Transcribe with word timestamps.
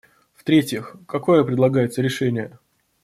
В-третьих, 0.33 0.95
какое 1.05 1.43
предлагается 1.43 2.01
решение? 2.01 2.57